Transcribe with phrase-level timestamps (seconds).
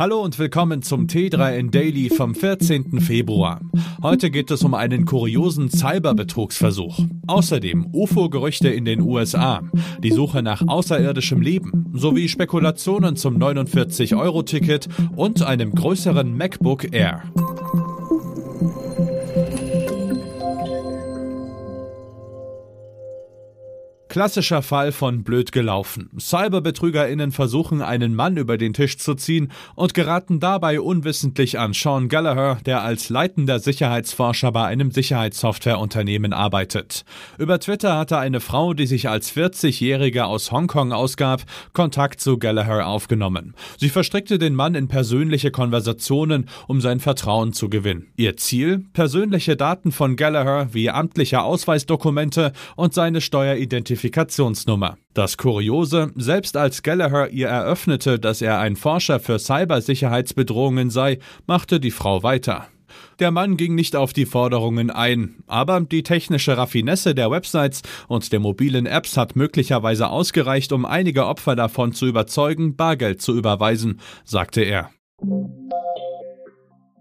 [0.00, 3.02] Hallo und willkommen zum T3N Daily vom 14.
[3.02, 3.60] Februar.
[4.02, 7.00] Heute geht es um einen kuriosen Cyberbetrugsversuch.
[7.26, 9.60] Außerdem UFO-Gerüchte in den USA,
[10.02, 17.22] die Suche nach außerirdischem Leben sowie Spekulationen zum 49-Euro-Ticket und einem größeren MacBook Air.
[24.10, 26.10] Klassischer Fall von blöd gelaufen.
[26.18, 32.08] CyberbetrügerInnen versuchen, einen Mann über den Tisch zu ziehen und geraten dabei unwissentlich an Sean
[32.08, 37.04] Gallagher, der als leitender Sicherheitsforscher bei einem Sicherheitssoftwareunternehmen arbeitet.
[37.38, 42.88] Über Twitter hatte eine Frau, die sich als 40-Jährige aus Hongkong ausgab, Kontakt zu Gallagher
[42.88, 43.54] aufgenommen.
[43.78, 48.08] Sie verstrickte den Mann in persönliche Konversationen, um sein Vertrauen zu gewinnen.
[48.16, 48.86] Ihr Ziel?
[48.92, 54.96] Persönliche Daten von Gallagher wie amtliche Ausweisdokumente und seine Steueridentität Identifikationsnummer.
[55.14, 61.80] Das Kuriose, selbst als Gallagher ihr eröffnete, dass er ein Forscher für Cybersicherheitsbedrohungen sei, machte
[61.80, 62.68] die Frau weiter.
[63.20, 68.32] Der Mann ging nicht auf die Forderungen ein, aber die technische Raffinesse der Websites und
[68.32, 74.00] der mobilen Apps hat möglicherweise ausgereicht, um einige Opfer davon zu überzeugen, Bargeld zu überweisen,
[74.24, 74.90] sagte er.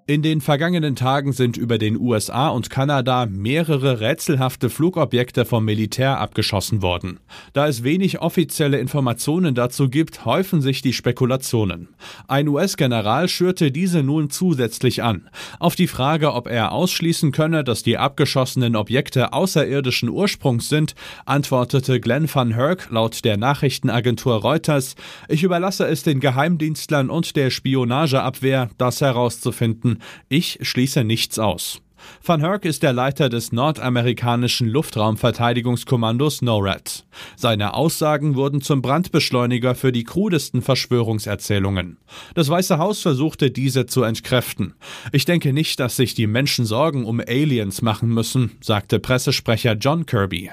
[0.10, 6.20] In den vergangenen Tagen sind über den USA und Kanada mehrere rätselhafte Flugobjekte vom Militär
[6.20, 7.20] abgeschossen worden.
[7.54, 11.90] Da es wenig offizielle Informationen dazu gibt, häufen sich die Spekulationen.
[12.28, 15.30] Ein US-General schürte diese nun zusätzlich an.
[15.60, 20.96] Auf die Frage, ob er ausschließen könne, dass die abgeschossenen Objekte außerirdischen Ursprungs sind,
[21.28, 24.96] antwortete Glenn van Herk laut der Nachrichtenagentur Reuters,
[25.28, 31.82] ich überlasse es den Geheimdienstlern und der Spionageabwehr, das herauszufinden, ich schließe nichts aus.
[32.24, 37.06] Van Herk ist der Leiter des nordamerikanischen Luftraumverteidigungskommandos NORAD.
[37.36, 41.98] Seine Aussagen wurden zum Brandbeschleuniger für die krudesten Verschwörungserzählungen.
[42.36, 44.76] Das Weiße Haus versuchte diese zu entkräften.
[45.12, 50.06] Ich denke nicht, dass sich die Menschen Sorgen um Aliens machen müssen, sagte Pressesprecher John
[50.06, 50.52] Kirby.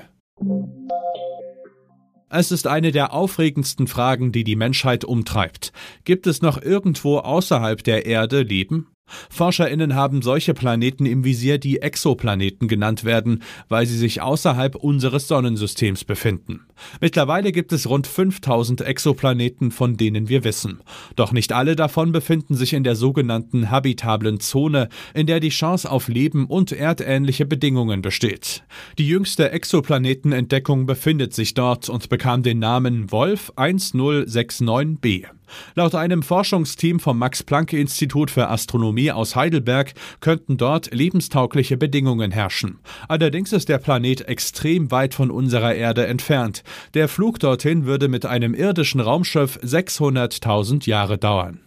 [2.28, 5.72] Es ist eine der aufregendsten Fragen, die die Menschheit umtreibt.
[6.04, 8.88] Gibt es noch irgendwo außerhalb der Erde Leben?
[9.36, 15.28] ForscherInnen haben solche Planeten im Visier, die Exoplaneten genannt werden, weil sie sich außerhalb unseres
[15.28, 16.66] Sonnensystems befinden.
[17.02, 20.80] Mittlerweile gibt es rund 5000 Exoplaneten, von denen wir wissen.
[21.16, 25.90] Doch nicht alle davon befinden sich in der sogenannten habitablen Zone, in der die Chance
[25.90, 28.64] auf Leben und erdähnliche Bedingungen besteht.
[28.96, 35.26] Die jüngste Exoplanetenentdeckung befindet sich dort und bekam den Namen Wolf 1069b.
[35.74, 42.78] Laut einem Forschungsteam vom Max-Planck-Institut für Astronomie aus Heidelberg könnten dort lebenstaugliche Bedingungen herrschen.
[43.08, 46.62] Allerdings ist der Planet extrem weit von unserer Erde entfernt.
[46.94, 51.60] Der Flug dorthin würde mit einem irdischen Raumschiff 600.000 Jahre dauern.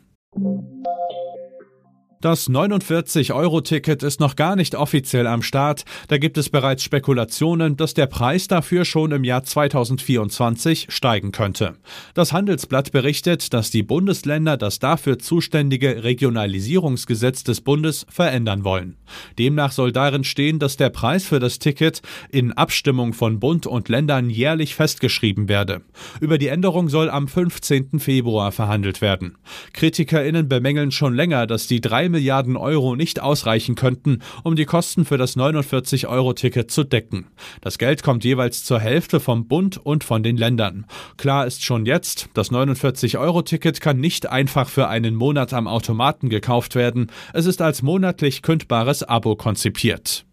[2.21, 5.85] Das 49-Euro-Ticket ist noch gar nicht offiziell am Start.
[6.09, 11.77] Da gibt es bereits Spekulationen, dass der Preis dafür schon im Jahr 2024 steigen könnte.
[12.15, 18.97] Das Handelsblatt berichtet, dass die Bundesländer das dafür zuständige Regionalisierungsgesetz des Bundes verändern wollen.
[19.37, 23.87] Demnach soll darin stehen, dass der Preis für das Ticket in Abstimmung von Bund und
[23.87, 25.83] Ländern jährlich festgeschrieben werde.
[26.19, 28.01] Über die Änderung soll am 15.
[28.01, 29.37] Februar verhandelt werden.
[29.71, 35.05] KritikerInnen bemängeln schon länger, dass die drei Milliarden Euro nicht ausreichen könnten, um die Kosten
[35.05, 37.27] für das 49-Euro-Ticket zu decken.
[37.61, 40.85] Das Geld kommt jeweils zur Hälfte vom Bund und von den Ländern.
[41.17, 46.75] Klar ist schon jetzt, das 49-Euro-Ticket kann nicht einfach für einen Monat am Automaten gekauft
[46.75, 47.11] werden.
[47.33, 50.25] Es ist als monatlich kündbares Abo konzipiert.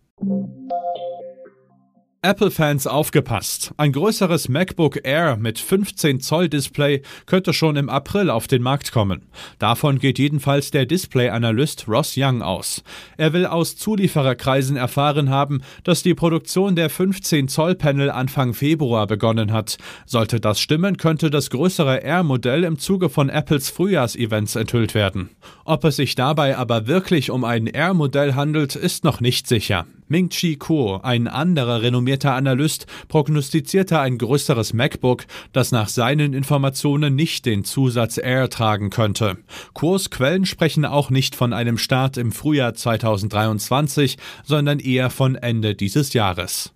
[2.26, 3.72] Apple-Fans aufgepasst.
[3.76, 8.90] Ein größeres MacBook Air mit 15 Zoll Display könnte schon im April auf den Markt
[8.90, 9.22] kommen.
[9.60, 12.82] Davon geht jedenfalls der Display-Analyst Ross Young aus.
[13.16, 19.06] Er will aus Zuliefererkreisen erfahren haben, dass die Produktion der 15 Zoll Panel Anfang Februar
[19.06, 19.76] begonnen hat.
[20.04, 25.28] Sollte das stimmen, könnte das größere Air-Modell im Zuge von Apples Frühjahrsevents enthüllt werden.
[25.64, 29.86] Ob es sich dabei aber wirklich um ein Air-Modell handelt, ist noch nicht sicher.
[30.08, 37.46] Ming-Chi Kuo, ein anderer renommierter Analyst, prognostizierte ein größeres MacBook, das nach seinen Informationen nicht
[37.46, 39.38] den Zusatz Air tragen könnte.
[39.74, 45.74] Kuos Quellen sprechen auch nicht von einem Start im Frühjahr 2023, sondern eher von Ende
[45.74, 46.75] dieses Jahres.